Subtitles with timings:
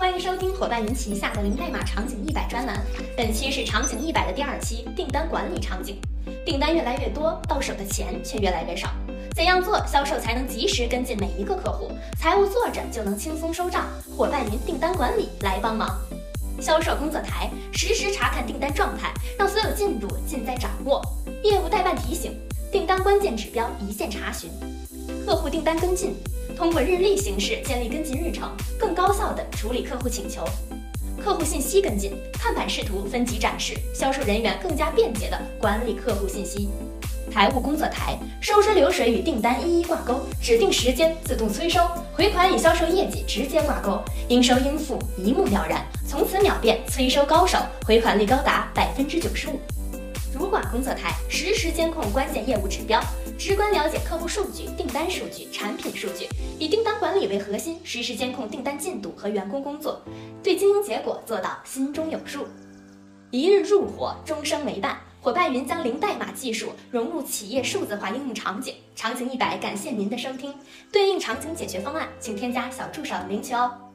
[0.00, 2.80] 欢迎收听伙伴云旗下的零代码场景一百专栏。
[3.14, 6.00] 本期是场景一百的第二期，订单管理场景。
[6.42, 8.88] 订单越来越多，到手的钱却越来越少，
[9.36, 11.90] 怎样做销售才能及时跟进每一个客户？
[12.18, 13.86] 财务做着就能轻松收账？
[14.16, 16.00] 伙伴云订单管理来帮忙。
[16.58, 21.02] 销售工作台实时查看订单状态，让所有进度尽在掌握。
[21.44, 22.40] 业务代办提醒，
[22.72, 24.48] 订单关键指标一键查询。
[25.26, 26.16] 客户订单跟进。
[26.56, 30.44] 通过日历形式建立跟进日程，更高效地处理客户请求。
[31.22, 36.68] 客户信息跟进，看板视图分级展示，销售人员更加便捷地管理客户信息。
[37.30, 41.80] 财务工作台，收支流水与订单一一挂钩，指定时间自动催收，
[42.12, 49.60] 回款与销售业绩直接挂钩，应收应付一目了然，从此秒变催收高手，回款率高达百分之九十五。
[50.32, 53.00] 主管工作台实时监控关键业务指标，
[53.40, 59.98] 直观了解客户数据、订单数据、产品数据，以订单管理为核心，实时监控订单进度和员工工作，
[60.42, 62.46] 对经营结果做到心中有数。
[63.30, 65.00] 一日入伙，终生为伴。
[65.22, 68.74] 伙伴云将零代码技术融入企业数字化应用场景。
[68.94, 70.54] 场景一百，感谢您的收听。
[70.92, 73.89] 对应场景解决方案，请添加小助手领取哦。